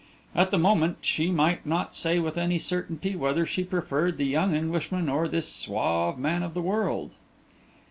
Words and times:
At 0.33 0.49
the 0.49 0.57
moment, 0.57 0.97
she 1.01 1.29
might 1.29 1.63
not 1.63 1.93
say 1.93 2.17
with 2.17 2.35
any 2.35 2.57
certainty, 2.57 3.15
whether 3.15 3.45
she 3.45 3.63
preferred 3.63 4.17
the 4.17 4.25
young 4.25 4.55
Englishman 4.55 5.07
or 5.09 5.27
this 5.27 5.47
suave 5.47 6.17
man 6.17 6.41
of 6.41 6.55
the 6.55 6.59
world. 6.63 7.11